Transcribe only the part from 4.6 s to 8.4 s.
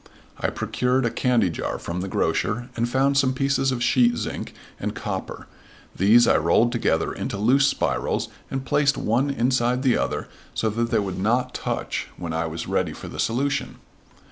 and copper. These I rolled together into loose spirals